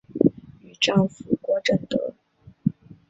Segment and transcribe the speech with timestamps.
[0.63, 2.15] 与丈夫郭政德。